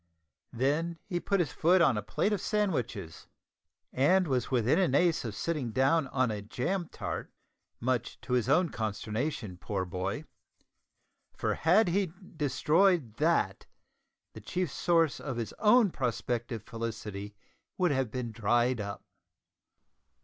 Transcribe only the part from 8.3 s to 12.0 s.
his own consternation, poor boy, for had